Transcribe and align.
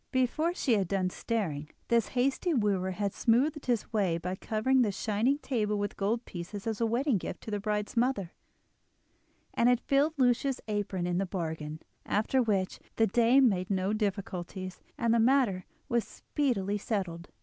Before 0.11 0.55
she 0.55 0.73
had 0.73 0.87
done 0.87 1.11
staring, 1.11 1.69
this 1.89 2.07
hasty 2.17 2.55
wooer 2.55 2.89
had 2.89 3.13
smoothed 3.13 3.67
his 3.67 3.93
way 3.93 4.17
by 4.17 4.33
covering 4.35 4.81
the 4.81 4.91
shining 4.91 5.37
table 5.37 5.77
with 5.77 5.95
gold 5.95 6.25
pieces 6.25 6.65
as 6.65 6.81
a 6.81 6.87
wedding 6.87 7.19
gift 7.19 7.39
to 7.41 7.51
the 7.51 7.59
bride's 7.59 7.95
mother, 7.95 8.31
and 9.53 9.69
had 9.69 9.79
filled 9.79 10.15
Lucia's 10.17 10.59
apron 10.67 11.05
into 11.05 11.19
the 11.19 11.25
bargain; 11.27 11.81
after 12.03 12.41
which 12.41 12.79
the 12.95 13.05
dame 13.05 13.47
made 13.47 13.69
no 13.69 13.93
difficulties, 13.93 14.81
and 14.97 15.13
the 15.13 15.19
matter 15.19 15.67
was 15.87 16.03
speedily 16.03 16.79
settled. 16.79 17.29